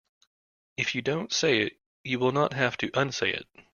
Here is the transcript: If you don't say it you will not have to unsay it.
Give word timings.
If 0.77 0.95
you 0.95 1.03
don't 1.03 1.31
say 1.31 1.59
it 1.61 1.79
you 2.03 2.17
will 2.17 2.31
not 2.31 2.53
have 2.53 2.75
to 2.77 2.89
unsay 2.99 3.33
it. 3.33 3.47